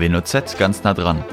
WNOZ 0.00 0.56
ganz 0.58 0.82
nah 0.82 0.94
dran. 0.94 1.24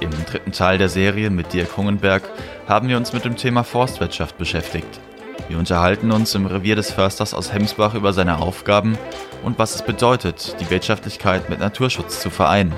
Im 0.00 0.10
dritten 0.10 0.52
Teil 0.52 0.78
der 0.78 0.88
Serie 0.88 1.30
mit 1.30 1.52
Dirk 1.52 1.76
Hungenberg 1.76 2.22
haben 2.66 2.88
wir 2.88 2.96
uns 2.96 3.12
mit 3.12 3.24
dem 3.24 3.36
Thema 3.36 3.64
Forstwirtschaft 3.64 4.38
beschäftigt. 4.38 5.00
Wir 5.48 5.58
unterhalten 5.58 6.10
uns 6.10 6.34
im 6.34 6.46
Revier 6.46 6.76
des 6.76 6.90
Försters 6.90 7.34
aus 7.34 7.52
Hemsbach 7.52 7.94
über 7.94 8.12
seine 8.12 8.38
Aufgaben 8.38 8.98
und 9.42 9.58
was 9.58 9.74
es 9.74 9.82
bedeutet, 9.82 10.56
die 10.60 10.70
Wirtschaftlichkeit 10.70 11.48
mit 11.48 11.60
Naturschutz 11.60 12.20
zu 12.20 12.30
vereinen. 12.30 12.74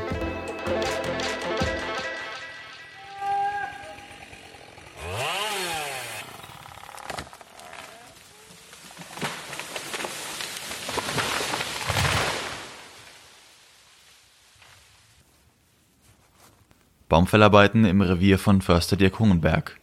Baumfellarbeiten 17.10 17.84
im 17.84 18.00
Revier 18.00 18.38
von 18.38 18.62
Förster 18.62 18.96
Dirk 18.96 19.18
Hungenberg. 19.18 19.78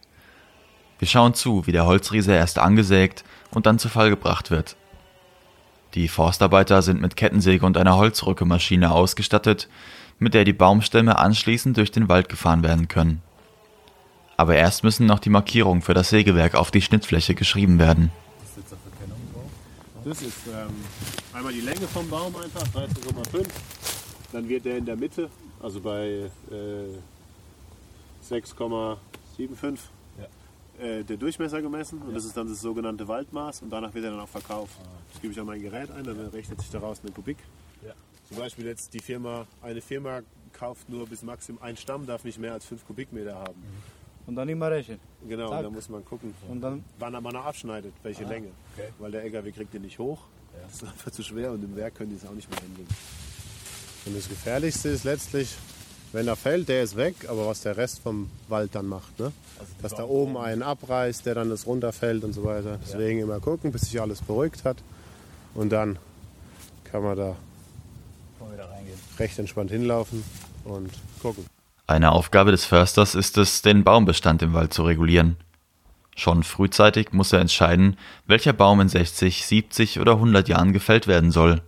Wir 0.98 1.06
schauen 1.06 1.34
zu, 1.34 1.66
wie 1.66 1.72
der 1.72 1.84
Holzriese 1.84 2.32
erst 2.32 2.58
angesägt 2.58 3.22
und 3.50 3.66
dann 3.66 3.78
zu 3.78 3.90
Fall 3.90 4.08
gebracht 4.08 4.50
wird. 4.50 4.76
Die 5.92 6.08
Forstarbeiter 6.08 6.80
sind 6.80 7.02
mit 7.02 7.16
Kettensäge 7.16 7.66
und 7.66 7.76
einer 7.76 7.98
Holzrückemaschine 7.98 8.90
ausgestattet, 8.90 9.68
mit 10.18 10.32
der 10.32 10.44
die 10.44 10.54
Baumstämme 10.54 11.18
anschließend 11.18 11.76
durch 11.76 11.92
den 11.92 12.08
Wald 12.08 12.30
gefahren 12.30 12.62
werden 12.62 12.88
können. 12.88 13.22
Aber 14.38 14.56
erst 14.56 14.82
müssen 14.82 15.06
noch 15.06 15.18
die 15.18 15.30
Markierungen 15.30 15.82
für 15.82 15.94
das 15.94 16.08
Sägewerk 16.08 16.54
auf 16.54 16.70
die 16.70 16.82
Schnittfläche 16.82 17.34
geschrieben 17.34 17.78
werden. 17.78 18.10
Das 20.02 20.22
ist 20.22 20.46
ähm, 20.46 20.74
einmal 21.34 21.52
die 21.52 21.60
Länge 21.60 21.86
vom 21.92 22.08
Baum 22.08 22.34
einfach, 22.36 22.62
13,5. 22.62 23.46
Dann 24.32 24.48
wird 24.48 24.64
der 24.64 24.78
in 24.78 24.86
der 24.86 24.96
Mitte, 24.96 25.28
also 25.60 25.80
bei 25.80 26.30
äh, 26.50 27.17
6,75 28.30 29.78
ja. 30.18 30.84
äh, 30.84 31.04
der 31.04 31.16
Durchmesser 31.16 31.62
gemessen 31.62 32.00
und 32.00 32.08
ja. 32.08 32.14
das 32.14 32.24
ist 32.24 32.36
dann 32.36 32.48
das 32.48 32.60
sogenannte 32.60 33.08
Waldmaß 33.08 33.62
und 33.62 33.70
danach 33.70 33.94
wird 33.94 34.04
er 34.04 34.12
dann 34.12 34.20
auch 34.20 34.28
verkauft. 34.28 34.78
Ah. 34.82 34.88
Das 35.12 35.22
gebe 35.22 35.32
ich 35.32 35.40
an 35.40 35.46
mein 35.46 35.60
Gerät 35.60 35.90
ein, 35.90 36.04
dann 36.04 36.18
rechnet 36.28 36.60
sich 36.60 36.70
daraus 36.70 37.00
eine 37.02 37.12
Kubik. 37.12 37.38
Ja. 37.84 37.92
Zum 38.28 38.36
Beispiel 38.36 38.66
jetzt 38.66 38.92
die 38.94 39.00
Firma, 39.00 39.46
eine 39.62 39.80
Firma 39.80 40.20
kauft 40.52 40.88
nur 40.88 41.06
bis 41.06 41.22
maximum 41.22 41.62
ein 41.62 41.76
Stamm, 41.76 42.06
darf 42.06 42.24
nicht 42.24 42.38
mehr 42.38 42.52
als 42.52 42.66
5 42.66 42.86
Kubikmeter 42.86 43.34
haben. 43.34 43.62
Und 44.26 44.34
dann 44.34 44.48
immer 44.48 44.70
rechnen. 44.70 45.00
Genau, 45.26 45.48
Zack. 45.48 45.58
und 45.58 45.64
dann 45.64 45.72
muss 45.72 45.88
man 45.88 46.04
gucken, 46.04 46.34
und 46.48 46.60
dann 46.60 46.84
wann 46.98 47.12
man 47.14 47.32
noch 47.32 47.46
abschneidet, 47.46 47.94
welche 48.02 48.26
ah, 48.26 48.28
Länge. 48.28 48.48
Okay. 48.76 48.88
Weil 48.98 49.10
der 49.10 49.22
LKW 49.22 49.52
kriegt 49.52 49.72
den 49.72 49.82
nicht 49.82 49.98
hoch. 49.98 50.20
Ja. 50.52 50.66
Das 50.66 50.74
ist 50.74 50.84
einfach 50.84 51.10
zu 51.10 51.22
schwer 51.22 51.52
und 51.52 51.64
im 51.64 51.74
Werk 51.76 51.94
können 51.94 52.10
die 52.10 52.16
es 52.16 52.26
auch 52.26 52.34
nicht 52.34 52.50
mehr 52.50 52.60
handeln. 52.60 52.86
Und 54.04 54.16
das 54.16 54.28
Gefährlichste 54.28 54.90
ist 54.90 55.04
letztlich, 55.04 55.56
wenn 56.12 56.26
er 56.26 56.36
fällt, 56.36 56.68
der 56.68 56.82
ist 56.82 56.96
weg, 56.96 57.14
aber 57.28 57.46
was 57.46 57.62
der 57.62 57.76
Rest 57.76 58.00
vom 58.00 58.30
Wald 58.48 58.74
dann 58.74 58.86
macht. 58.86 59.18
Ne? 59.18 59.32
Also 59.58 59.72
Dass 59.82 59.94
da 59.94 60.04
oben 60.04 60.36
einen 60.36 60.62
abreißt, 60.62 61.26
der 61.26 61.34
dann 61.34 61.50
das 61.50 61.66
runterfällt 61.66 62.24
und 62.24 62.32
so 62.32 62.44
weiter. 62.44 62.78
Deswegen 62.82 63.18
ja. 63.18 63.24
immer 63.24 63.40
gucken, 63.40 63.72
bis 63.72 63.82
sich 63.82 64.00
alles 64.00 64.22
beruhigt 64.22 64.64
hat. 64.64 64.78
Und 65.54 65.70
dann 65.70 65.98
kann 66.84 67.02
man 67.02 67.16
da 67.16 67.36
recht 69.18 69.38
entspannt 69.38 69.70
hinlaufen 69.70 70.24
und 70.64 70.90
gucken. 71.20 71.44
Eine 71.86 72.12
Aufgabe 72.12 72.50
des 72.50 72.64
Försters 72.64 73.14
ist 73.14 73.38
es, 73.38 73.62
den 73.62 73.84
Baumbestand 73.84 74.42
im 74.42 74.52
Wald 74.52 74.72
zu 74.72 74.84
regulieren. 74.84 75.36
Schon 76.16 76.42
frühzeitig 76.42 77.12
muss 77.12 77.32
er 77.32 77.40
entscheiden, 77.40 77.96
welcher 78.26 78.52
Baum 78.52 78.80
in 78.80 78.88
60, 78.88 79.46
70 79.46 80.00
oder 80.00 80.12
100 80.12 80.48
Jahren 80.48 80.72
gefällt 80.72 81.06
werden 81.06 81.30
soll. 81.30 81.62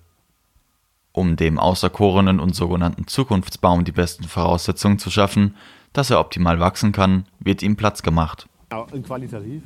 Um 1.13 1.37
dem 1.37 1.59
auserkorenen 1.59 2.39
und 2.39 2.55
sogenannten 2.55 3.07
Zukunftsbaum 3.07 3.85
die 3.85 3.93
besten 3.93 4.25
Voraussetzungen 4.25 4.99
zu 4.99 5.11
schaffen, 5.11 5.57
dass 5.93 6.11
er 6.11 6.21
optimal 6.21 6.61
wachsen 6.61 6.93
kann, 6.93 7.27
wird 7.41 7.63
ihm 7.63 7.77
Platz 7.77 8.03
gemacht. 8.03 8.49
Ein 8.71 9.03
qualitativ 9.03 9.63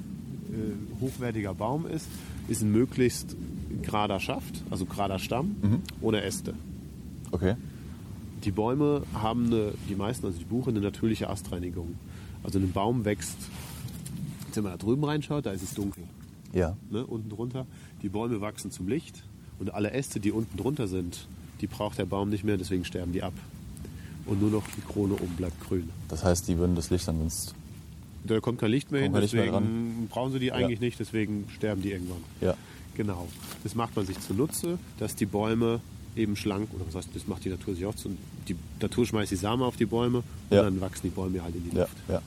äh, 0.54 1.00
hochwertiger 1.00 1.54
Baum 1.54 1.86
ist, 1.86 2.08
ist 2.48 2.62
ein 2.62 2.72
möglichst 2.72 3.36
gerader 3.82 4.20
Schaft, 4.20 4.62
also 4.70 4.86
gerader 4.86 5.18
Stamm, 5.18 5.56
mhm. 5.60 5.82
ohne 6.00 6.22
Äste. 6.22 6.54
Okay. 7.30 7.56
Die 8.44 8.50
Bäume 8.50 9.02
haben 9.14 9.46
eine, 9.46 9.72
die 9.88 9.94
meisten, 9.94 10.24
also 10.26 10.38
die 10.38 10.44
Buche, 10.44 10.70
eine 10.70 10.80
natürliche 10.80 11.28
Astreinigung. 11.28 11.98
Also 12.42 12.58
ein 12.58 12.72
Baum 12.72 13.04
wächst, 13.04 13.36
wenn 14.54 14.62
man 14.62 14.72
da 14.72 14.78
drüben 14.78 15.04
reinschaut, 15.04 15.44
da 15.44 15.50
ist 15.50 15.62
es 15.62 15.74
dunkel. 15.74 16.04
Ja. 16.52 16.76
Ne, 16.90 17.04
unten 17.04 17.28
drunter. 17.28 17.66
Die 18.02 18.08
Bäume 18.08 18.40
wachsen 18.40 18.70
zum 18.70 18.88
Licht 18.88 19.24
und 19.58 19.74
alle 19.74 19.90
Äste, 19.92 20.20
die 20.20 20.32
unten 20.32 20.56
drunter 20.56 20.88
sind, 20.88 21.26
die 21.60 21.66
braucht 21.66 21.98
der 21.98 22.06
Baum 22.06 22.30
nicht 22.30 22.44
mehr, 22.44 22.56
deswegen 22.56 22.84
sterben 22.84 23.12
die 23.12 23.22
ab. 23.22 23.34
Und 24.26 24.40
nur 24.40 24.50
noch 24.50 24.64
die 24.76 24.80
Krone 24.80 25.14
oben 25.14 25.34
bleibt 25.36 25.60
grün. 25.66 25.90
Das 26.08 26.24
heißt, 26.24 26.48
die 26.48 26.56
würden 26.56 26.74
das 26.74 26.90
Licht 26.90 27.06
dann 27.06 27.18
sonst. 27.18 27.54
Da 28.24 28.40
kommt 28.40 28.58
kein 28.58 28.70
Licht 28.70 28.90
mehr 28.90 29.02
hin, 29.02 29.12
deswegen 29.12 29.50
mehr 29.50 30.08
brauchen 30.08 30.32
sie 30.32 30.38
die 30.38 30.50
eigentlich 30.50 30.80
ja. 30.80 30.86
nicht, 30.86 30.98
deswegen 30.98 31.46
sterben 31.54 31.82
die 31.82 31.92
irgendwann. 31.92 32.24
Ja. 32.40 32.54
Genau. 32.94 33.28
Das 33.62 33.74
macht 33.74 33.94
man 33.96 34.06
sich 34.06 34.18
zunutze, 34.20 34.78
dass 34.98 35.14
die 35.14 35.26
Bäume 35.26 35.80
eben 36.16 36.36
schlank, 36.36 36.68
oder 36.72 36.86
was 36.86 36.94
heißt, 36.94 37.08
das 37.14 37.26
macht 37.26 37.44
die 37.44 37.50
Natur 37.50 37.74
sich 37.74 37.84
auch 37.84 37.94
zu. 37.94 38.16
Die 38.48 38.56
Natur 38.80 39.04
schmeißt 39.04 39.30
die 39.30 39.36
Samen 39.36 39.62
auf 39.62 39.76
die 39.76 39.86
Bäume 39.86 40.18
und 40.18 40.56
ja. 40.56 40.62
dann 40.62 40.80
wachsen 40.80 41.02
die 41.04 41.10
Bäume 41.14 41.42
halt 41.42 41.54
in 41.54 41.70
die 41.70 41.76
Luft. 41.76 41.96
Ja. 42.08 42.22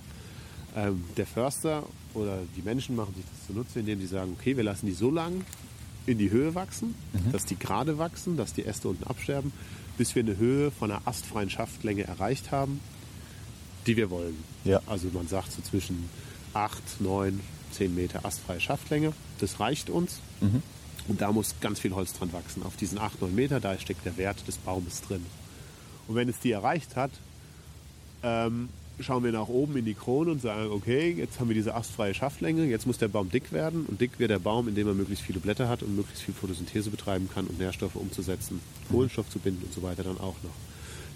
Ähm, 0.75 1.03
der 1.15 1.25
Förster 1.25 1.83
oder 2.13 2.39
die 2.55 2.61
Menschen 2.61 2.95
machen 2.95 3.13
sich 3.15 3.23
das 3.25 3.47
zunutze, 3.47 3.79
indem 3.79 3.99
sie 3.99 4.07
sagen, 4.07 4.35
okay, 4.37 4.55
wir 4.55 4.63
lassen 4.63 4.85
die 4.85 4.93
so 4.93 5.09
lang 5.09 5.45
in 6.07 6.17
die 6.17 6.31
Höhe 6.31 6.55
wachsen, 6.55 6.95
mhm. 7.13 7.31
dass 7.31 7.45
die 7.45 7.57
gerade 7.57 7.97
wachsen, 7.97 8.37
dass 8.37 8.53
die 8.53 8.65
Äste 8.65 8.87
unten 8.87 9.03
absterben, 9.03 9.51
bis 9.97 10.15
wir 10.15 10.23
eine 10.23 10.37
Höhe 10.37 10.71
von 10.71 10.89
einer 10.91 11.01
astfreien 11.05 11.49
Schaftlänge 11.49 12.05
erreicht 12.05 12.51
haben, 12.51 12.79
die 13.85 13.97
wir 13.97 14.09
wollen. 14.09 14.43
Ja. 14.63 14.81
Also 14.87 15.09
man 15.13 15.27
sagt 15.27 15.51
so 15.51 15.61
zwischen 15.61 16.09
8, 16.53 17.01
9, 17.01 17.39
10 17.71 17.95
Meter 17.95 18.25
astfreie 18.25 18.59
Schaftlänge. 18.59 19.13
Das 19.39 19.59
reicht 19.59 19.89
uns. 19.89 20.19
Mhm. 20.41 20.63
Und 21.07 21.21
da 21.21 21.31
muss 21.31 21.55
ganz 21.61 21.79
viel 21.79 21.93
Holz 21.93 22.13
dran 22.13 22.33
wachsen. 22.33 22.63
Auf 22.63 22.75
diesen 22.75 22.97
8, 22.97 23.21
9 23.21 23.33
Meter, 23.33 23.59
da 23.59 23.77
steckt 23.77 24.05
der 24.05 24.17
Wert 24.17 24.47
des 24.47 24.57
Baumes 24.57 25.01
drin. 25.01 25.25
Und 26.07 26.15
wenn 26.15 26.29
es 26.29 26.39
die 26.39 26.51
erreicht 26.51 26.95
hat, 26.95 27.11
ähm, 28.23 28.69
schauen 28.99 29.23
wir 29.23 29.31
nach 29.31 29.47
oben 29.47 29.77
in 29.77 29.85
die 29.85 29.93
Krone 29.93 30.31
und 30.31 30.41
sagen, 30.41 30.71
okay, 30.71 31.11
jetzt 31.11 31.39
haben 31.39 31.49
wir 31.49 31.55
diese 31.55 31.75
astfreie 31.75 32.13
Schaftlänge, 32.13 32.65
jetzt 32.65 32.87
muss 32.87 32.97
der 32.97 33.07
Baum 33.07 33.29
dick 33.29 33.51
werden 33.51 33.85
und 33.87 34.01
dick 34.01 34.19
wird 34.19 34.31
der 34.31 34.39
Baum, 34.39 34.67
indem 34.67 34.87
er 34.87 34.93
möglichst 34.93 35.23
viele 35.23 35.39
Blätter 35.39 35.69
hat 35.69 35.83
und 35.83 35.95
möglichst 35.95 36.23
viel 36.23 36.33
Photosynthese 36.33 36.89
betreiben 36.89 37.29
kann 37.33 37.45
und 37.45 37.59
Nährstoffe 37.59 37.95
umzusetzen, 37.95 38.59
Kohlenstoff 38.89 39.29
zu 39.29 39.39
binden 39.39 39.63
und 39.65 39.73
so 39.73 39.83
weiter 39.83 40.03
dann 40.03 40.17
auch 40.17 40.35
noch. 40.43 40.55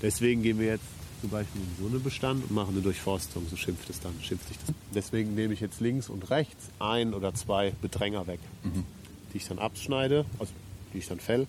Deswegen 0.02 0.44
gehen 0.44 0.60
wir 0.60 0.68
jetzt 0.68 0.86
zum 1.22 1.30
Beispiel 1.30 1.62
in 1.62 1.84
so 1.84 1.90
einen 1.90 2.04
Bestand 2.04 2.44
und 2.50 2.56
machen 2.56 2.74
eine 2.74 2.82
Durchforstung, 2.82 3.46
so 3.50 3.56
schimpft 3.56 3.90
es 3.90 4.00
dann, 4.00 4.14
schimpft 4.22 4.48
sich 4.48 4.58
das. 4.66 4.76
Deswegen 4.94 5.36
nehme 5.36 5.54
ich 5.54 5.60
jetzt 5.60 5.80
links 5.80 6.10
und 6.10 6.30
rechts 6.30 6.70
ein 6.80 7.14
oder 7.14 7.34
zwei 7.34 7.74
Bedränger 7.82 8.28
weg, 8.28 8.40
mhm. 8.64 8.86
die 9.34 9.38
ich 9.38 9.48
dann 9.48 9.60
abschneide, 9.60 10.26
also 10.40 10.52
die 10.94 11.00
ich 11.00 11.08
dann 11.08 11.20
fäll 11.20 11.48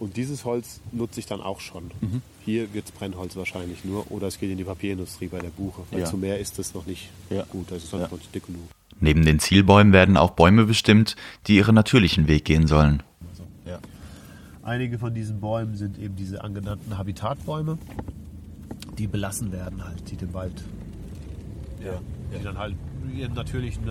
und 0.00 0.16
dieses 0.16 0.44
Holz 0.46 0.80
nutze 0.92 1.20
ich 1.20 1.26
dann 1.26 1.42
auch 1.42 1.60
schon. 1.60 1.90
Mhm. 2.00 2.22
Hier 2.44 2.72
wird 2.72 2.86
es 2.86 2.90
Brennholz 2.90 3.36
wahrscheinlich 3.36 3.84
nur 3.84 4.10
oder 4.10 4.26
es 4.26 4.40
geht 4.40 4.50
in 4.50 4.56
die 4.56 4.64
Papierindustrie 4.64 5.28
bei 5.28 5.38
der 5.38 5.50
Buche. 5.50 5.82
Weil 5.90 6.00
ja. 6.00 6.06
zu 6.06 6.16
mehr 6.16 6.40
ist 6.40 6.58
das 6.58 6.74
noch 6.74 6.86
nicht 6.86 7.10
ja. 7.28 7.44
gut. 7.44 7.70
Das 7.70 7.84
ist 7.84 7.92
halt 7.92 8.04
ja. 8.04 8.08
noch 8.08 8.18
nicht 8.18 8.34
dick 8.34 8.46
genug. 8.46 8.62
Neben 8.98 9.24
den 9.24 9.38
Zielbäumen 9.38 9.92
werden 9.92 10.16
auch 10.16 10.30
Bäume 10.30 10.64
bestimmt, 10.64 11.16
die 11.46 11.56
ihren 11.56 11.74
natürlichen 11.74 12.28
Weg 12.28 12.46
gehen 12.46 12.66
sollen. 12.66 13.02
Also, 13.28 13.44
ja. 13.66 13.78
Einige 14.62 14.98
von 14.98 15.14
diesen 15.14 15.38
Bäumen 15.40 15.76
sind 15.76 15.98
eben 15.98 16.16
diese 16.16 16.42
angenannten 16.42 16.96
Habitatbäume, 16.96 17.78
die 18.98 19.06
belassen 19.06 19.52
werden 19.52 19.84
halt, 19.84 20.10
die 20.10 20.16
dem 20.16 20.32
Wald, 20.32 20.64
ja, 21.84 22.00
die 22.34 22.42
dann 22.42 22.58
halt 22.58 22.74
ihren 23.14 23.34
natürlichen 23.34 23.84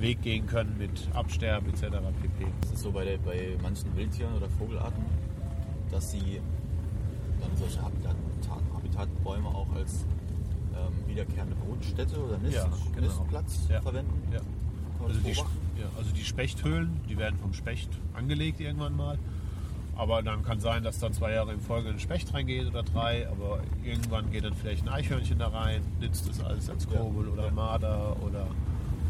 Weg 0.00 0.22
gehen 0.22 0.46
können 0.46 0.76
mit 0.78 1.08
Absterben 1.14 1.68
etc. 1.68 1.82
pp. 1.82 2.46
Das 2.60 2.72
ist 2.72 2.80
so 2.80 2.90
bei, 2.90 3.04
der, 3.04 3.18
bei 3.18 3.56
manchen 3.62 3.96
Wildtieren 3.96 4.34
oder 4.34 4.48
Vogelarten 4.48 5.04
dass 5.94 6.10
sie 6.10 6.40
dann 7.40 7.56
solche 7.56 7.80
Habitat, 7.80 8.16
Habitatbäume 8.74 9.48
auch 9.48 9.72
als 9.76 10.04
ähm, 10.74 11.08
wiederkehrende 11.08 11.54
Brutstätte 11.54 12.18
oder 12.18 12.36
Nist, 12.38 12.56
ja, 12.56 12.68
genau. 12.94 13.06
Nistplatz 13.06 13.60
ja. 13.68 13.80
verwenden. 13.80 14.20
Ja. 14.32 14.40
Also 15.06 15.20
die, 15.20 15.36
also 15.96 16.10
die 16.12 16.24
Spechthöhlen, 16.24 17.00
die 17.08 17.16
werden 17.16 17.38
vom 17.38 17.54
Specht 17.54 17.90
angelegt 18.14 18.60
irgendwann 18.60 18.96
mal. 18.96 19.18
Aber 19.96 20.22
dann 20.22 20.42
kann 20.42 20.58
sein, 20.58 20.82
dass 20.82 20.98
dann 20.98 21.12
zwei 21.12 21.32
Jahre 21.32 21.52
in 21.52 21.60
Folge 21.60 21.90
ein 21.90 22.00
Specht 22.00 22.34
reingeht 22.34 22.66
oder 22.66 22.82
drei, 22.82 23.28
aber 23.28 23.60
irgendwann 23.84 24.32
geht 24.32 24.44
dann 24.44 24.54
vielleicht 24.54 24.82
ein 24.82 24.88
Eichhörnchen 24.88 25.38
da 25.38 25.48
rein, 25.48 25.82
nützt 26.00 26.28
das 26.28 26.42
alles 26.42 26.68
als 26.68 26.88
Kurbel 26.88 27.28
oder 27.28 27.52
Marder 27.52 28.16
oder, 28.20 28.48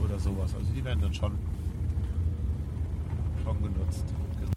oder 0.05 0.19
sowas. 0.19 0.55
Also 0.55 0.71
die 0.77 0.85
werden 0.85 1.01
dann 1.01 1.15
schon, 1.15 1.33
schon 3.43 3.63
genutzt. 3.63 4.05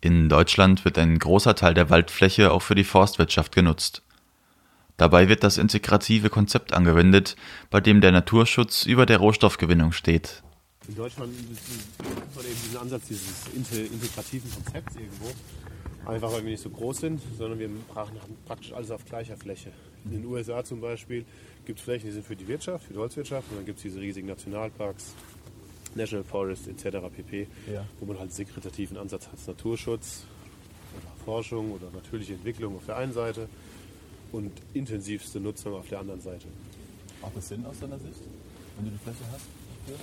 In 0.01 0.29
Deutschland 0.29 0.85
wird 0.85 0.97
ein 0.97 1.17
großer 1.17 1.55
Teil 1.55 1.73
der 1.73 1.89
Waldfläche 1.89 2.51
auch 2.51 2.61
für 2.61 2.75
die 2.75 2.83
Forstwirtschaft 2.83 3.53
genutzt. 3.53 4.03
Dabei 4.97 5.29
wird 5.29 5.44
das 5.44 5.57
integrative 5.57 6.29
Konzept 6.29 6.73
angewendet, 6.73 7.35
bei 7.69 7.81
dem 7.81 8.01
der 8.01 8.11
Naturschutz 8.11 8.85
über 8.85 9.05
der 9.05 9.17
Rohstoffgewinnung 9.17 9.91
steht. 9.91 10.44
In 10.88 10.95
Deutschland 10.95 11.33
hat 11.33 12.35
man 12.35 12.45
eben 12.45 12.61
diesen 12.63 12.77
Ansatz 12.77 13.07
dieses 13.07 13.47
integrativen 13.53 14.51
Konzepts 14.51 14.95
irgendwo. 14.95 15.31
Einfach 16.05 16.31
weil 16.31 16.44
wir 16.44 16.51
nicht 16.51 16.63
so 16.63 16.69
groß 16.69 16.99
sind, 16.99 17.21
sondern 17.38 17.59
wir 17.59 17.69
haben 17.95 18.17
praktisch 18.45 18.71
alles 18.71 18.91
auf 18.91 19.03
gleicher 19.03 19.35
Fläche. 19.35 19.71
In 20.05 20.11
den 20.11 20.25
USA 20.25 20.63
zum 20.63 20.79
Beispiel 20.79 21.25
gibt 21.65 21.79
es 21.79 21.85
Flächen, 21.85 22.07
die 22.07 22.13
sind 22.13 22.25
für 22.25 22.35
die 22.35 22.47
Wirtschaft, 22.47 22.85
für 22.85 22.94
die 22.94 22.99
Holzwirtschaft 22.99 23.49
und 23.51 23.57
dann 23.57 23.65
gibt 23.65 23.79
es 23.79 23.83
diese 23.83 23.99
riesigen 23.99 24.27
Nationalparks, 24.27 25.13
National 25.97 26.23
Forest 26.23 26.67
etc. 26.67 26.97
pp., 27.15 27.47
Ja. 27.71 27.85
wo 27.99 28.05
man 28.05 28.19
halt 28.19 28.33
segregativen 28.33 28.97
Ansatz 28.97 29.27
hat, 29.27 29.45
Naturschutz 29.47 30.23
oder 30.95 31.25
Forschung 31.25 31.71
oder 31.71 31.88
natürliche 31.94 32.33
Entwicklung 32.33 32.75
auf 32.77 32.85
der 32.85 32.97
einen 32.97 33.13
Seite 33.13 33.49
und 34.31 34.51
intensivste 34.73 35.39
Nutzung 35.39 35.73
auf 35.73 35.88
der 35.89 35.99
anderen 35.99 36.21
Seite. 36.21 36.47
Macht 37.21 37.35
das 37.35 37.47
Sinn 37.49 37.65
aus 37.65 37.79
deiner 37.79 37.97
Sicht, 37.99 38.21
wenn 38.77 38.85
du 38.85 38.91
die 38.91 38.97
Fläche 39.03 39.23
hast? 39.31 39.45
Dafür? 39.88 39.99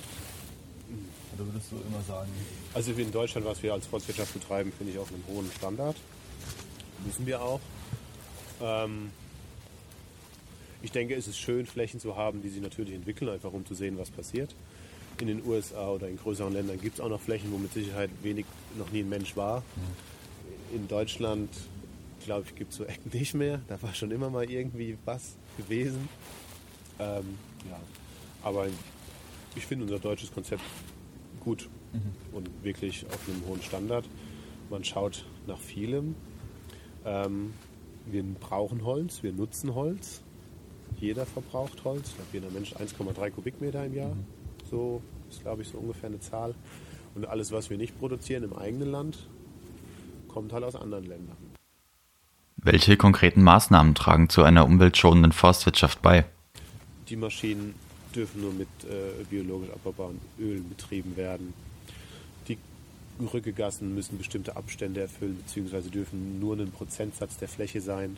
Oder 1.37 1.46
würdest 1.52 1.73
du 1.73 1.76
immer 1.76 2.02
sagen, 2.06 2.31
Also 2.75 2.93
in 2.93 3.11
Deutschland, 3.11 3.46
was 3.46 3.62
wir 3.62 3.73
als 3.73 3.87
Forstwirtschaft 3.87 4.35
betreiben, 4.35 4.73
finde 4.76 4.93
ich 4.93 4.99
auf 4.99 5.11
einem 5.12 5.25
hohen 5.29 5.50
Standard. 5.56 5.96
Müssen 7.05 7.26
wir 7.26 7.41
auch. 7.43 7.61
Ähm, 8.62 9.11
ich 10.82 10.93
denke, 10.93 11.14
es 11.14 11.26
ist 11.26 11.38
schön, 11.38 11.67
Flächen 11.67 11.99
zu 11.99 12.17
haben, 12.17 12.43
die 12.43 12.50
sich 12.50 12.61
natürlich 12.62 12.94
entwickeln, 12.94 13.31
einfach 13.31 13.52
um 13.52 13.64
zu 13.67 13.75
sehen, 13.75 13.99
was 13.99 14.11
passiert. 14.11 14.55
In 15.21 15.29
den 15.29 15.47
USA 15.47 15.91
oder 15.91 16.09
in 16.09 16.17
größeren 16.17 16.53
Ländern 16.53 16.81
gibt 16.81 16.95
es 16.95 17.01
auch 17.01 17.09
noch 17.09 17.21
Flächen, 17.21 17.53
wo 17.53 17.59
mit 17.59 17.73
Sicherheit 17.73 18.11
wenig, 18.23 18.47
noch 18.77 18.91
nie 18.91 19.01
ein 19.01 19.09
Mensch 19.09 19.37
war. 19.37 19.63
In 20.75 20.89
Deutschland, 20.89 21.51
glaube 22.25 22.47
ich, 22.49 22.55
gibt 22.57 22.73
es 22.73 22.79
so 22.79 22.85
Ecken 22.85 23.17
nicht 23.17 23.35
mehr. 23.35 23.61
Da 23.69 23.81
war 23.81 23.95
schon 23.95 24.11
immer 24.11 24.31
mal 24.31 24.51
irgendwie 24.51 24.99
was 25.05 25.37
gewesen. 25.57 26.09
Ähm, 26.99 27.39
ja. 27.71 27.79
Aber 28.43 28.67
ich 29.55 29.67
finde 29.67 29.85
unser 29.85 29.99
deutsches 29.99 30.33
Konzept 30.33 30.63
gut 31.41 31.69
und 32.33 32.51
wirklich 32.65 33.07
auf 33.07 33.29
einem 33.29 33.47
hohen 33.47 33.63
Standard. 33.63 34.05
Man 34.71 34.85
schaut 34.85 35.25
nach 35.47 35.59
vielem. 35.59 36.15
Ähm, 37.05 37.53
wir 38.07 38.23
brauchen 38.23 38.85
Holz, 38.85 39.23
wir 39.23 39.33
nutzen 39.33 39.75
Holz. 39.75 40.23
Jeder 40.99 41.27
verbraucht 41.27 41.85
Holz. 41.85 42.09
Ich 42.09 42.15
glaube, 42.17 42.31
jeder 42.33 42.51
Mensch 42.51 42.75
1,3 42.75 43.31
Kubikmeter 43.31 43.85
im 43.85 43.95
Jahr. 43.95 44.17
So 44.71 45.03
ist, 45.31 45.43
glaube 45.43 45.63
ich, 45.63 45.69
so 45.69 45.79
ungefähr 45.79 46.09
eine 46.09 46.21
Zahl. 46.21 46.55
Und 47.15 47.27
alles, 47.27 47.53
was 47.53 47.71
wir 47.71 47.77
nicht 47.77 47.99
produzieren 47.99 48.43
im 48.45 48.53
eigenen 48.55 48.91
Land, 48.91 49.27
kommt 50.29 50.53
halt 50.53 50.65
aus 50.65 50.75
anderen 50.75 51.05
Ländern. 51.05 51.37
Welche 52.57 52.97
konkreten 52.97 53.43
Maßnahmen 53.43 53.95
tragen 53.95 54.29
zu 54.29 54.43
einer 54.43 54.65
umweltschonenden 54.65 55.33
Forstwirtschaft 55.33 56.03
bei? 56.03 56.25
Die 57.09 57.17
Maschinen 57.17 57.75
dürfen 58.15 58.41
nur 58.41 58.53
mit 58.53 58.69
äh, 58.85 59.23
biologisch 59.29 59.71
abbaubaren 59.71 60.19
Ölen 60.39 60.69
betrieben 60.69 61.17
werden. 61.17 61.53
Die 62.49 62.57
Rückegassen 63.21 63.95
müssen 63.95 64.17
bestimmte 64.19 64.57
Abstände 64.57 65.01
erfüllen, 65.03 65.37
beziehungsweise 65.37 65.91
dürfen 65.91 66.41
nur 66.41 66.55
einen 66.55 66.71
Prozentsatz 66.73 67.37
der 67.37 67.49
Fläche 67.49 67.81
sein. 67.81 68.17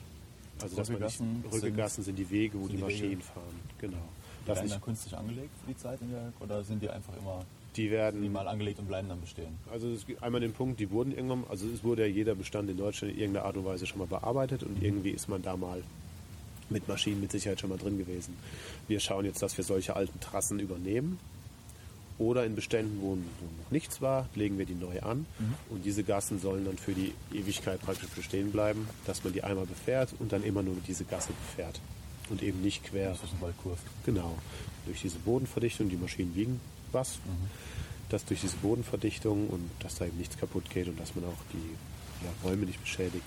Also 0.62 0.76
dass 0.76 0.88
man 0.90 1.00
nicht, 1.02 1.20
Rückegassen 1.20 1.42
sind- 1.42 1.52
Rückegassen 1.52 2.04
sind 2.04 2.18
die 2.18 2.30
Wege, 2.30 2.58
wo 2.60 2.66
die 2.68 2.76
die 2.76 2.82
Wege. 2.82 2.84
Maschinen 2.84 3.20
fahren. 3.22 3.60
Genau. 3.78 4.08
Die 4.46 4.48
Das 4.48 4.58
werden 4.58 4.70
dann 4.70 4.80
künstlich 4.80 5.16
angelegt 5.16 5.50
für 5.64 5.72
die 5.72 5.76
Zeit 5.76 6.00
in 6.00 6.10
der, 6.10 6.32
oder 6.40 6.62
sind 6.62 6.82
die 6.82 6.88
einfach 6.88 7.16
immer 7.16 7.44
die 7.76 7.90
werden 7.90 8.20
minimal 8.20 8.48
angelegt 8.48 8.78
und 8.78 8.88
bleiben 8.88 9.08
dann 9.08 9.20
bestehen? 9.20 9.58
Also 9.70 9.88
es 9.90 10.06
gibt 10.06 10.22
einmal 10.22 10.40
den 10.40 10.52
Punkt, 10.52 10.80
die 10.80 10.90
wurden 10.90 11.12
irgendwann, 11.12 11.44
also 11.48 11.66
es 11.68 11.84
wurde 11.84 12.06
ja 12.06 12.08
jeder 12.08 12.34
Bestand 12.34 12.70
in 12.70 12.76
Deutschland 12.76 13.12
in 13.12 13.20
irgendeiner 13.20 13.46
Art 13.46 13.56
und 13.56 13.64
Weise 13.64 13.86
schon 13.86 13.98
mal 13.98 14.06
bearbeitet 14.06 14.62
und 14.62 14.82
irgendwie 14.82 15.10
ist 15.10 15.28
man 15.28 15.42
da 15.42 15.56
mal 15.56 15.82
mit 16.68 16.88
Maschinen 16.88 17.20
mit 17.20 17.30
Sicherheit 17.30 17.60
schon 17.60 17.70
mal 17.70 17.78
drin 17.78 17.98
gewesen. 17.98 18.36
Wir 18.88 18.98
schauen 18.98 19.24
jetzt, 19.24 19.42
dass 19.42 19.56
wir 19.56 19.64
solche 19.64 19.94
alten 19.94 20.18
Trassen 20.20 20.58
übernehmen 20.58 21.18
oder 22.18 22.46
in 22.46 22.54
Beständen, 22.54 22.98
wo 23.02 23.14
noch 23.14 23.70
nichts 23.70 24.00
war, 24.00 24.26
legen 24.34 24.58
wir 24.58 24.64
die 24.64 24.74
neu 24.74 25.00
an 25.02 25.26
und 25.68 25.84
diese 25.84 26.02
Gassen 26.02 26.40
sollen 26.40 26.64
dann 26.64 26.78
für 26.78 26.92
die 26.92 27.12
Ewigkeit 27.32 27.80
praktisch 27.82 28.08
bestehen 28.08 28.52
bleiben, 28.52 28.88
dass 29.04 29.22
man 29.22 29.34
die 29.34 29.44
einmal 29.44 29.66
befährt 29.66 30.14
und 30.18 30.32
dann 30.32 30.42
immer 30.42 30.62
nur 30.62 30.76
diese 30.88 31.04
Gasse 31.04 31.32
befährt 31.32 31.78
und 32.30 32.42
eben 32.42 32.62
nicht 32.62 32.84
quer 32.84 33.12
den 33.12 33.40
Wald 33.40 33.54
kurvt. 33.62 33.84
Genau. 34.04 34.36
Durch 34.86 35.02
diese 35.02 35.18
Bodenverdichtung, 35.18 35.88
die 35.88 35.96
Maschinen 35.96 36.34
wiegen 36.34 36.60
was, 36.92 37.18
dass 38.08 38.24
durch 38.24 38.40
diese 38.40 38.56
Bodenverdichtung 38.56 39.48
und 39.48 39.68
dass 39.80 39.96
da 39.96 40.06
eben 40.06 40.16
nichts 40.18 40.38
kaputt 40.38 40.70
geht 40.70 40.88
und 40.88 40.98
dass 40.98 41.14
man 41.14 41.24
auch 41.24 41.42
die 41.52 42.24
ja, 42.24 42.30
Bäume 42.42 42.66
nicht 42.66 42.80
beschädigt. 42.80 43.24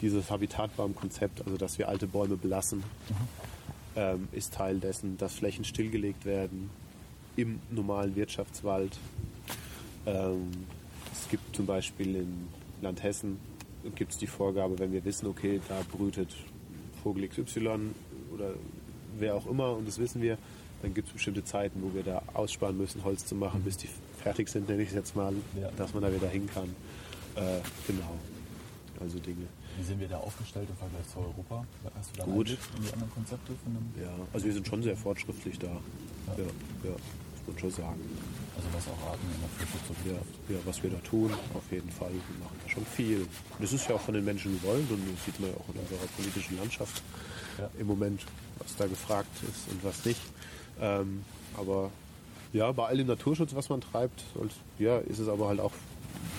Dieses 0.00 0.30
Habitatbaumkonzept, 0.30 1.44
also 1.44 1.56
dass 1.56 1.78
wir 1.78 1.88
alte 1.88 2.06
Bäume 2.06 2.36
belassen, 2.36 2.82
ähm, 3.96 4.28
ist 4.32 4.54
Teil 4.54 4.78
dessen, 4.78 5.16
dass 5.18 5.34
Flächen 5.34 5.64
stillgelegt 5.64 6.24
werden 6.24 6.70
im 7.36 7.60
normalen 7.70 8.14
Wirtschaftswald. 8.14 8.96
Ähm, 10.06 10.50
es 11.12 11.28
gibt 11.28 11.56
zum 11.56 11.66
Beispiel 11.66 12.16
in 12.16 12.48
Land 12.82 13.02
Hessen 13.02 13.38
gibt 13.94 14.12
es 14.12 14.18
die 14.18 14.26
Vorgabe, 14.26 14.78
wenn 14.78 14.92
wir 14.92 15.04
wissen, 15.04 15.26
okay, 15.26 15.60
da 15.68 15.80
brütet 15.90 16.34
Vogel 17.02 17.28
XY 17.28 17.90
oder 18.34 18.50
wer 19.18 19.34
auch 19.34 19.46
immer 19.46 19.72
und 19.72 19.86
das 19.88 19.98
wissen 19.98 20.20
wir, 20.22 20.36
dann 20.82 20.92
gibt 20.92 21.08
es 21.08 21.14
bestimmte 21.14 21.44
Zeiten, 21.44 21.82
wo 21.82 21.94
wir 21.94 22.02
da 22.02 22.22
aussparen 22.34 22.76
müssen, 22.76 23.02
Holz 23.04 23.24
zu 23.24 23.34
machen, 23.34 23.62
bis 23.62 23.76
die 23.76 23.88
fertig 24.22 24.48
sind, 24.48 24.68
nenne 24.68 24.82
ich 24.82 24.88
es 24.88 24.94
jetzt 24.94 25.16
mal, 25.16 25.32
Ja. 25.60 25.70
dass 25.76 25.94
man 25.94 26.02
da 26.02 26.12
wieder 26.12 26.28
hin 26.28 26.48
kann. 26.52 26.68
Äh, 27.36 27.60
genau. 27.86 28.14
Also 29.00 29.18
Dinge. 29.18 29.46
Wie 29.76 29.82
sind 29.82 29.98
wir 29.98 30.06
da 30.08 30.18
aufgestellt 30.18 30.68
im 30.70 30.76
Vergleich 30.76 31.08
zu 31.12 31.18
Europa? 31.18 31.64
Hast 31.98 32.10
du 32.14 32.18
da 32.20 32.24
Gut. 32.24 32.48
In 32.50 32.56
die 32.86 32.92
anderen 32.92 33.10
Konzepte 33.12 33.52
von 33.64 33.74
dem, 33.74 34.02
Ja, 34.02 34.10
also 34.32 34.46
wir 34.46 34.52
sind 34.52 34.66
schon 34.66 34.82
sehr 34.82 34.96
fortschrittlich 34.96 35.58
da. 35.58 35.66
Ja, 35.66 36.44
ja, 36.84 36.90
muss 36.90 37.42
man 37.48 37.58
schon 37.58 37.70
sagen. 37.70 38.00
also 38.56 38.68
was 38.72 38.86
auch 38.88 39.10
Arten 39.10 39.26
in 39.34 39.40
der 39.40 39.48
Flüchtlingsschutz 39.50 39.98
Ja, 40.06 40.12
betrifft? 40.12 40.50
ja, 40.50 40.56
was 40.64 40.82
wir 40.82 40.90
da 40.90 40.98
tun, 40.98 41.30
auf 41.54 41.72
jeden 41.72 41.90
Fall. 41.90 42.10
Wir 42.12 42.38
machen 42.44 42.56
da 42.62 42.68
schon 42.70 42.86
viel. 42.86 43.26
Das 43.58 43.72
ist 43.72 43.88
ja 43.88 43.96
auch 43.96 44.00
von 44.00 44.14
den 44.14 44.24
Menschen 44.24 44.60
gewollt 44.60 44.88
und 44.90 45.00
das 45.12 45.24
sieht 45.24 45.40
man 45.40 45.50
ja 45.50 45.56
auch 45.56 45.68
in 45.74 45.80
unserer 45.80 46.06
politischen 46.16 46.56
Landschaft 46.58 47.02
Ja. 47.58 47.70
im 47.78 47.86
Moment, 47.86 48.20
was 48.58 48.76
da 48.76 48.86
gefragt 48.86 49.30
ist 49.42 49.70
und 49.70 49.84
was 49.84 50.04
nicht. 50.04 50.20
Ähm, 50.80 51.24
aber 51.56 51.90
ja, 52.52 52.70
bei 52.72 52.86
all 52.86 52.96
dem 52.96 53.08
Naturschutz, 53.08 53.54
was 53.54 53.68
man 53.68 53.80
treibt, 53.80 54.22
und, 54.34 54.52
ja, 54.78 54.98
ist 54.98 55.18
es 55.18 55.28
aber 55.28 55.48
halt 55.48 55.60
auch, 55.60 55.72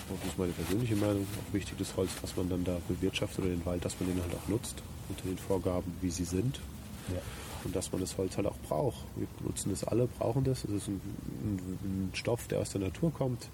das 0.08 0.30
ist 0.30 0.38
meine 0.38 0.52
persönliche 0.52 0.96
Meinung, 0.96 1.26
auch 1.38 1.54
wichtig, 1.54 1.76
das 1.78 1.96
Holz, 1.96 2.10
was 2.22 2.36
man 2.36 2.48
dann 2.48 2.64
da 2.64 2.78
bewirtschaftet 2.88 3.40
oder 3.40 3.48
den 3.48 3.64
Wald, 3.66 3.84
dass 3.84 4.00
man 4.00 4.08
den 4.08 4.22
halt 4.22 4.34
auch 4.34 4.48
nutzt, 4.48 4.82
unter 5.08 5.24
den 5.24 5.38
Vorgaben, 5.38 5.94
wie 6.00 6.10
sie 6.10 6.24
sind. 6.24 6.60
Ja. 7.08 7.20
Und 7.64 7.74
dass 7.74 7.92
man 7.92 8.00
das 8.00 8.16
Holz 8.16 8.36
halt 8.36 8.46
auch 8.46 8.56
braucht. 8.68 8.96
Wir 9.16 9.26
nutzen 9.44 9.70
das 9.70 9.84
alle, 9.84 10.06
brauchen 10.06 10.44
das. 10.44 10.64
Es 10.64 10.70
ist 10.70 10.88
ein, 10.88 11.00
ein, 11.42 11.78
ein 11.82 12.10
Stoff, 12.14 12.46
der 12.48 12.60
aus 12.60 12.70
der 12.70 12.80
Natur 12.80 13.12
kommt, 13.12 13.48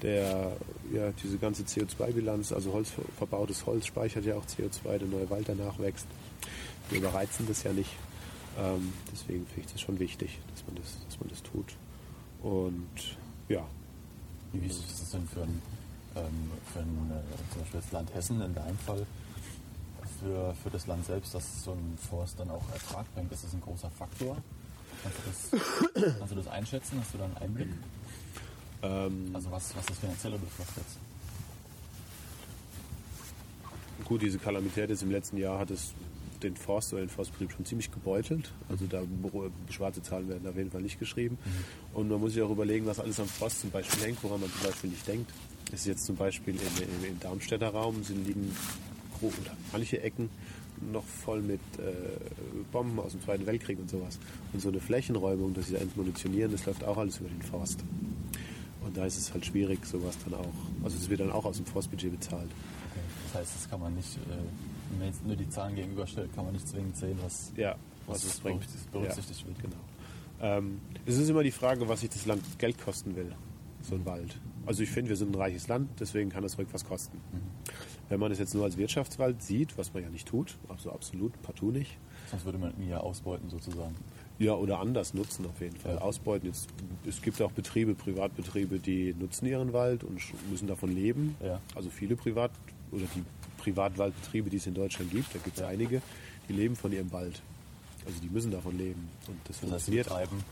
der 0.00 0.56
ja 0.92 1.12
diese 1.22 1.38
ganze 1.38 1.62
CO2-Bilanz, 1.62 2.52
also 2.52 2.72
Holz, 2.72 2.92
verbautes 3.18 3.66
Holz 3.66 3.86
speichert 3.86 4.24
ja 4.24 4.36
auch 4.36 4.46
CO2, 4.46 4.98
der 4.98 5.08
neue 5.08 5.30
Wald 5.30 5.48
danach 5.48 5.78
wächst. 5.78 6.06
Wir 6.90 6.98
überreizen 6.98 7.46
das 7.46 7.62
ja 7.62 7.72
nicht. 7.72 7.90
Ähm, 8.58 8.92
deswegen 9.10 9.46
finde 9.46 9.60
ich 9.66 9.72
das 9.72 9.80
schon 9.80 9.98
wichtig, 9.98 10.38
dass 10.52 10.66
man 10.66 10.76
das, 10.76 10.98
dass 11.08 11.18
man 11.20 11.28
das 11.30 11.42
tut. 11.42 11.74
Und 12.42 13.16
ja, 13.48 13.64
Wie 14.52 14.62
wichtig 14.62 14.84
ist 14.90 15.02
es 15.02 15.10
denn 15.10 15.26
für 15.26 15.42
ein, 15.42 15.62
ähm, 16.16 16.50
für 16.72 16.80
ein 16.80 17.10
äh, 17.10 17.52
zum 17.52 17.60
Beispiel 17.62 17.80
das 17.80 17.92
Land 17.92 18.14
Hessen 18.14 18.42
in 18.42 18.54
deinem 18.54 18.78
Fall, 18.78 19.06
für, 20.20 20.54
für 20.62 20.70
das 20.70 20.86
Land 20.86 21.06
selbst, 21.06 21.34
dass 21.34 21.64
so 21.64 21.72
ein 21.72 21.98
Forst 22.10 22.38
dann 22.38 22.50
auch 22.50 22.62
Ertrag 22.72 23.06
bringt? 23.14 23.32
Ist 23.32 23.44
das 23.44 23.54
ein 23.54 23.60
großer 23.62 23.90
Faktor? 23.90 24.36
Kannst 25.02 25.18
du 25.50 25.56
das, 25.56 26.14
kannst 26.18 26.32
du 26.32 26.36
das 26.36 26.48
einschätzen? 26.48 26.98
Hast 27.00 27.14
du 27.14 27.18
da 27.18 27.24
einen 27.24 27.36
Einblick? 27.38 27.68
ähm, 28.82 29.30
Also 29.32 29.50
was, 29.50 29.74
was 29.76 29.86
das 29.86 29.98
Finanzielle 29.98 30.36
betrifft 30.38 30.76
jetzt? 30.76 30.98
Gut, 34.04 34.22
diese 34.22 34.38
Kalamität 34.38 34.90
jetzt 34.90 35.02
im 35.02 35.10
letzten 35.10 35.38
Jahr 35.38 35.58
hat 35.58 35.70
es 35.70 35.92
den 36.42 36.56
Forst 36.56 36.92
oder 36.92 37.02
den 37.02 37.08
Forstbetrieb 37.08 37.52
schon 37.52 37.64
ziemlich 37.64 37.90
gebeutelt. 37.90 38.52
Also 38.68 38.86
da 38.86 39.02
schwarze 39.70 40.02
Zahlen 40.02 40.28
werden 40.28 40.46
auf 40.48 40.56
jeden 40.56 40.70
Fall 40.70 40.82
nicht 40.82 40.98
geschrieben. 40.98 41.38
Und 41.92 42.08
man 42.08 42.20
muss 42.20 42.32
sich 42.32 42.42
auch 42.42 42.50
überlegen, 42.50 42.86
was 42.86 43.00
alles 43.00 43.20
am 43.20 43.26
Forst 43.26 43.60
zum 43.60 43.70
Beispiel 43.70 44.04
hängt, 44.04 44.22
woran 44.22 44.40
man 44.40 44.50
zum 44.50 44.68
Beispiel 44.68 44.90
nicht 44.90 45.06
denkt. 45.06 45.30
Das 45.70 45.80
ist 45.80 45.86
jetzt 45.86 46.04
zum 46.04 46.16
Beispiel 46.16 46.54
im, 46.54 46.82
im, 46.82 47.10
im 47.12 47.20
Darmstädter 47.20 47.68
Raum 47.68 48.02
sind 48.02 48.26
liegen 48.26 48.54
oder 49.22 49.56
manche 49.72 50.02
Ecken 50.02 50.28
noch 50.90 51.04
voll 51.04 51.40
mit 51.42 51.60
äh, 51.78 51.92
Bomben 52.72 52.98
aus 52.98 53.12
dem 53.12 53.22
Zweiten 53.22 53.46
Weltkrieg 53.46 53.78
und 53.78 53.88
sowas. 53.88 54.18
Und 54.52 54.60
so 54.60 54.68
eine 54.68 54.80
Flächenräumung, 54.80 55.54
das 55.54 55.66
ist 55.66 55.72
ja 55.72 55.78
entmunitionieren, 55.78 56.50
das 56.50 56.66
läuft 56.66 56.82
auch 56.84 56.96
alles 56.96 57.18
über 57.18 57.28
den 57.28 57.42
Forst. 57.42 57.84
Und 58.84 58.96
da 58.96 59.06
ist 59.06 59.16
es 59.16 59.32
halt 59.32 59.46
schwierig, 59.46 59.84
sowas 59.86 60.16
dann 60.24 60.34
auch. 60.34 60.54
Also 60.82 60.96
es 60.96 61.08
wird 61.08 61.20
dann 61.20 61.30
auch 61.30 61.44
aus 61.44 61.58
dem 61.58 61.66
Forstbudget 61.66 62.10
bezahlt. 62.10 62.50
Okay. 62.50 63.00
Das 63.26 63.42
heißt, 63.42 63.54
das 63.54 63.70
kann 63.70 63.80
man 63.80 63.94
nicht, 63.94 64.16
äh, 64.16 64.81
wenn 64.92 64.98
man 65.00 65.08
jetzt 65.08 65.26
nur 65.26 65.36
die 65.36 65.48
Zahlen 65.48 65.74
gegenüberstellt, 65.74 66.32
kann 66.34 66.44
man 66.44 66.52
nicht 66.54 66.68
zwingend 66.68 66.96
sehen, 66.96 67.18
was, 67.22 67.52
Ja, 67.56 67.76
was, 68.06 68.16
was 68.18 68.24
es 68.34 68.40
bringt. 68.40 68.60
berücksichtigt 68.92 69.40
Ja, 69.42 69.46
wird. 69.48 69.62
Genau. 69.62 69.76
Ähm, 70.40 70.80
es 71.06 71.16
ist 71.18 71.28
immer 71.28 71.42
die 71.42 71.50
Frage, 71.50 71.88
was 71.88 72.00
sich 72.00 72.10
das 72.10 72.26
Land 72.26 72.42
Geld 72.58 72.78
kosten 72.82 73.14
will, 73.16 73.32
so 73.82 73.94
ein 73.94 74.04
Wald. 74.06 74.38
Also 74.66 74.82
ich 74.82 74.90
finde, 74.90 75.08
wir 75.10 75.16
sind 75.16 75.30
ein 75.34 75.40
reiches 75.40 75.66
Land, 75.68 75.88
deswegen 75.98 76.30
kann 76.30 76.44
es 76.44 76.56
ruhig 76.58 76.68
was 76.72 76.84
kosten. 76.84 77.18
Wenn 78.08 78.20
man 78.20 78.30
es 78.30 78.38
jetzt 78.38 78.54
nur 78.54 78.64
als 78.64 78.76
Wirtschaftswald 78.76 79.42
sieht, 79.42 79.76
was 79.78 79.92
man 79.94 80.02
ja 80.02 80.08
nicht 80.10 80.28
tut, 80.28 80.56
also 80.68 80.92
absolut 80.92 81.32
partout 81.42 81.72
nicht, 81.72 81.96
Sonst 82.30 82.44
würde 82.44 82.58
man 82.58 82.72
ihn 82.80 82.88
ja 82.88 82.98
ausbeuten 82.98 83.50
sozusagen. 83.50 83.94
ja, 84.38 84.54
oder 84.54 84.78
anders 84.80 85.14
nutzen 85.14 85.46
auf 85.46 85.60
jeden 85.60 85.76
Fall. 85.76 85.94
Ja. 85.96 86.00
Ausbeuten. 86.00 86.46
Jetzt, 86.46 86.68
es 87.06 87.20
gibt 87.22 87.40
auch 87.42 87.52
Betriebe, 87.52 87.94
Privatbetriebe, 87.94 88.78
die 88.78 89.14
nutzen 89.18 89.46
ihren 89.46 89.72
Wald 89.72 90.04
und 90.04 90.20
müssen 90.50 90.66
davon 90.68 90.94
leben. 90.94 91.36
Ja. 91.42 91.60
Also 91.74 91.90
viele 91.90 92.16
Privat- 92.16 92.52
oder 92.90 93.04
die 93.16 93.22
Privatwaldbetriebe, 93.62 94.50
die 94.50 94.56
es 94.56 94.66
in 94.66 94.74
Deutschland 94.74 95.10
gibt, 95.10 95.34
da 95.34 95.38
gibt 95.38 95.56
es 95.56 95.62
Ja. 95.62 95.68
einige, 95.68 96.02
die 96.48 96.52
leben 96.52 96.76
von 96.76 96.92
ihrem 96.92 97.10
Wald. 97.12 97.40
Also 98.04 98.18
die 98.20 98.28
müssen 98.28 98.50
davon 98.50 98.76
leben. 98.76 99.08
Und 99.28 99.38
das, 99.44 99.60
Das 99.60 99.70
heißt, 99.70 99.86
die 99.88 99.96
betreiben, 99.98 100.42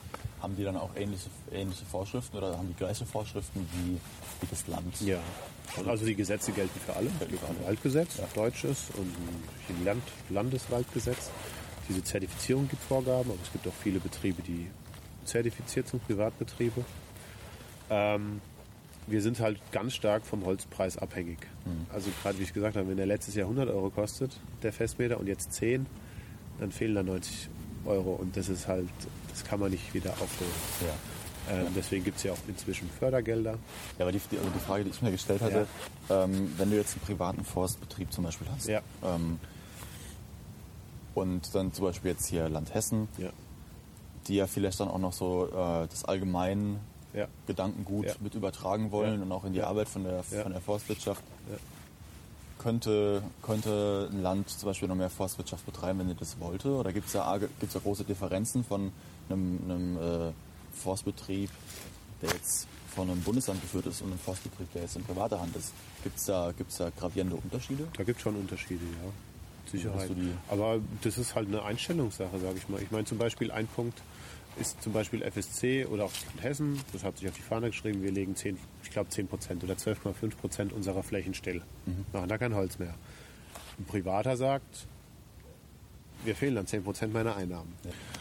haben 0.41 0.55
die 0.57 0.63
dann 0.63 0.77
auch 0.77 0.91
ähnliche, 0.97 1.29
ähnliche 1.53 1.85
Vorschriften 1.85 2.37
oder 2.37 2.57
haben 2.57 2.69
die 2.69 2.75
gleiche 2.75 3.05
Vorschriften 3.05 3.67
wie, 3.75 3.95
wie 3.95 4.47
das 4.49 4.67
Land? 4.69 5.01
Ja. 5.01 5.19
Also 5.87 6.05
die 6.05 6.15
Gesetze 6.15 6.53
gelten 6.53 6.79
für 6.81 6.95
alle. 6.95 7.11
Es 7.21 7.29
gibt 7.29 7.43
ein 7.45 7.65
Waldgesetz, 7.65 8.19
ein 8.21 8.27
deutsches 8.35 8.87
und 8.97 9.07
ein 9.69 9.85
Land 9.85 10.03
Landeswaldgesetz. 10.31 11.31
Diese 11.89 12.03
Zertifizierung 12.05 12.69
gibt 12.69 12.83
Vorgaben, 12.85 13.31
aber 13.31 13.39
es 13.43 13.51
gibt 13.53 13.67
auch 13.67 13.75
viele 13.83 13.99
Betriebe, 13.99 14.43
die 14.43 14.69
zertifiziert 15.25 15.89
sind, 15.89 16.05
Privatbetriebe. 16.07 16.85
Ähm, 17.91 18.41
wir 19.07 19.23
sind 19.23 19.41
halt 19.41 19.59
ganz 19.73 19.95
stark 19.95 20.25
vom 20.25 20.45
Holzpreis 20.45 20.97
abhängig. 20.99 21.39
Also 21.93 22.11
gerade 22.23 22.39
wie 22.39 22.43
ich 22.45 22.53
gesagt 22.53 22.77
habe, 22.77 22.89
wenn 22.89 22.97
der 22.97 23.07
letztes 23.07 23.35
Jahr 23.35 23.47
100 23.49 23.69
Euro 23.69 23.91
kostet, 23.91 24.39
der 24.63 24.73
Festmeter, 24.73 25.19
und 25.19 25.27
jetzt 25.27 25.53
10, 25.55 25.87
dann 26.61 26.71
fehlen 26.73 26.95
da 26.95 27.03
90 27.03 27.49
Euro 27.87 28.13
und 28.13 28.37
das 28.37 28.49
ist 28.49 28.69
halt, 28.69 28.89
das 29.31 29.45
kann 29.45 29.59
man 29.61 29.71
nicht 29.71 29.93
wieder 29.95 30.11
aufholen. 30.13 30.51
Ja. 30.83 31.55
Ähm, 31.55 31.67
deswegen 31.75 32.05
gibt 32.05 32.19
es 32.19 32.23
ja 32.25 32.33
auch 32.33 32.39
inzwischen 32.47 32.89
Fördergelder. 32.99 33.53
Ja, 33.99 34.05
aber 34.05 34.13
die, 34.13 34.21
die, 34.31 34.39
also 34.39 34.51
die 34.51 34.59
Frage, 34.61 34.85
die 34.85 34.91
ich 34.91 35.03
mir 35.03 35.11
gestellt 35.11 35.41
hatte, 35.41 35.67
ähm, 36.11 36.53
wenn 36.59 36.71
du 36.71 36.77
jetzt 36.77 36.93
einen 36.95 37.01
privaten 37.07 37.45
Forstbetrieb 37.45 38.13
zum 38.13 38.25
Beispiel 38.25 38.47
hast 38.55 38.69
Ja. 38.69 38.83
ähm, 39.03 39.39
und 41.15 41.55
dann 41.55 41.73
zum 41.73 41.87
Beispiel 41.87 42.13
jetzt 42.13 42.27
hier 42.27 42.49
Land 42.49 42.73
Hessen, 42.75 43.09
Ja. 43.19 43.31
die 44.29 44.37
ja 44.37 44.47
vielleicht 44.47 44.79
dann 44.81 44.89
auch 44.89 44.99
noch 44.99 45.13
so 45.13 45.47
äh, 45.49 45.89
das 45.89 46.05
allgemeine 46.05 46.79
Ja. 47.13 47.27
Gedankengut 47.47 48.07
Ja. 48.07 48.15
mit 48.21 48.35
übertragen 48.35 48.91
wollen 48.93 49.23
und 49.23 49.33
auch 49.33 49.45
in 49.45 49.53
die. 49.53 49.63
Arbeit 49.63 49.89
von 49.89 50.05
der, 50.05 50.23
von 50.23 50.53
der 50.53 50.61
Forstwirtschaft. 50.61 51.23
Könnte, 52.59 53.23
könnte 53.43 54.11
ein 54.13 54.23
Land 54.23 54.51
zum 54.51 54.67
Beispiel 54.69 54.87
noch 54.87 54.95
mehr 54.95 55.09
Forstwirtschaft 55.09 55.65
betreiben, 55.65 55.99
wenn 56.01 56.09
ihr 56.09 56.15
das 56.15 56.39
wollte? 56.41 56.69
Oder 56.73 56.93
gibt 56.93 57.07
es 57.07 57.15
da, 57.15 57.39
gibt's 57.39 57.73
da 57.73 57.79
große 57.81 58.05
Differenzen 58.05 58.65
von 58.65 58.93
einem, 59.31 59.59
einem 59.65 59.97
äh, 59.97 60.33
Forstbetrieb, 60.75 61.49
der 62.21 62.29
jetzt 62.31 62.67
von 62.95 63.09
einem 63.09 63.23
Bundesland 63.23 63.63
geführt 63.63 63.87
ist 63.87 64.03
und 64.03 64.09
einem 64.11 64.19
Forstbetrieb, 64.19 64.71
der 64.75 64.83
jetzt 64.83 64.95
in 64.97 65.05
privater 65.05 65.41
Hand 65.41 65.57
ist? 65.57 65.73
Gibt 66.03 66.19
es 66.19 66.27
da, 66.27 66.53
gibt's 66.53 66.77
da 66.77 66.91
gravierende 66.91 67.37
Unterschiede? 67.37 67.89
Da 67.97 68.05
gibt 68.05 68.19
es 68.19 68.23
schon 68.25 68.37
Unterschiede, 68.37 68.85
ja. 68.85 69.71
Sicherheit. 69.71 70.11
Aber 70.49 70.81
das 71.03 71.17
ist 71.17 71.35
halt 71.35 71.49
eine 71.49 71.63
Einstellungssache, 71.63 72.39
sage 72.41 72.59
ich 72.59 72.69
mal. 72.69 72.83
Ich 72.83 72.91
meine 72.91 73.05
zum 73.07 73.17
Beispiel 73.17 73.51
ein 73.53 73.69
Punkt 73.69 74.03
ist 74.61 74.83
zum 74.83 74.93
Beispiel 74.93 75.23
FSC 75.23 75.87
oder 75.87 76.05
auch 76.05 76.13
Hessen, 76.41 76.79
das 76.93 77.03
hat 77.05 77.19
sich 77.19 77.29
auf 77.29 77.35
die 77.35 77.43
Fahne 77.43 77.69
geschrieben, 77.71 78.03
wir 78.03 78.13
legen 78.13 78.37
10, 78.37 78.59
ich 78.83 78.91
glaube 78.91 79.09
10 79.11 79.27
Prozent 79.29 79.65
oder 79.65 79.75
12,5 79.75 80.37
Prozent 80.37 80.73
unserer 80.73 81.03
Flächen 81.03 81.35
still. 81.35 81.63
Mhm. 81.87 82.05
Machen 82.13 82.29
da 82.29 82.39
kein 82.39 82.55
Holz 82.55 82.79
mehr. 82.79 82.95
Ein 83.79 83.85
Privater 83.87 84.37
sagt, 84.37 84.87
wir 86.25 86.35
fehlen 86.37 86.55
dann 86.55 86.67
10 86.67 86.85
Prozent 86.85 87.13
meiner 87.15 87.35
Einnahmen. 87.37 87.73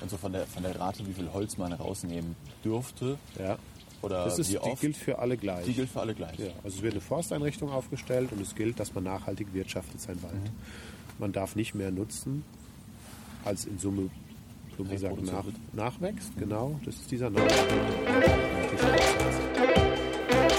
Und 0.01 0.09
so 0.09 0.17
von 0.17 0.31
der, 0.31 0.47
von 0.47 0.63
der 0.63 0.79
Rate, 0.79 1.05
wie 1.07 1.13
viel 1.13 1.31
Holz 1.33 1.57
man 1.57 1.73
rausnehmen 1.73 2.35
dürfte 2.63 3.17
Ja. 3.37 3.57
oder 4.01 4.23
Das 4.25 4.39
ist, 4.39 4.47
wie 4.49 4.53
die 4.53 4.59
oft, 4.59 4.81
gilt 4.81 4.95
für 4.95 5.19
alle 5.19 5.35
gleich. 5.35 5.65
die 5.65 5.73
gilt 5.73 5.89
für 5.89 5.99
alle 5.99 6.15
gleich. 6.15 6.39
Ja, 6.39 6.47
also 6.63 6.77
es 6.77 6.81
wird 6.81 6.93
eine 6.93 7.01
Forsteinrichtung 7.01 7.69
aufgestellt 7.69 8.31
und 8.31 8.41
es 8.41 8.55
gilt, 8.55 8.79
dass 8.79 8.93
man 8.93 9.03
nachhaltig 9.03 9.53
wirtschaftet 9.53 9.99
sein 9.99 10.21
Wald. 10.23 10.35
Mhm. 10.35 10.49
Man 11.19 11.33
darf 11.33 11.57
nicht 11.57 11.75
mehr 11.75 11.91
nutzen, 11.91 12.45
als 13.43 13.65
in 13.65 13.77
Summe 13.79 14.09
so 14.79 14.85
gesagt, 14.85 15.11
Reproduziert 15.11 15.45
nach, 15.73 15.93
nachwächst. 15.93 16.37
Genau, 16.37 16.79
das 16.85 16.95
ist 16.95 17.11
dieser 17.11 17.29
Nachwuchs. 17.29 17.51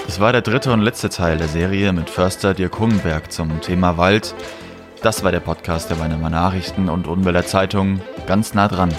Das 0.07 0.21
war 0.21 0.33
der 0.33 0.43
dritte 0.43 0.73
und 0.73 0.83
letzte 0.83 1.09
Teil 1.09 1.39
der 1.39 1.49
Serie 1.49 1.93
mit 1.93 2.11
Förster 2.11 2.53
Dirk 2.53 2.79
Hungenberg 2.79 3.33
zum 3.33 3.61
Thema 3.62 3.97
Wald. 3.97 4.35
Das 5.03 5.25
war 5.25 5.33
der 5.33 5.41
Podcast 5.41 5.89
der 5.89 5.99
Weinemer 5.99 6.29
Nachrichten 6.29 6.91
und 6.91 7.07
Unwälder 7.07 7.47
Zeitung. 7.47 8.00
Ganz 8.27 8.53
nah 8.53 8.69
dran. 8.69 8.91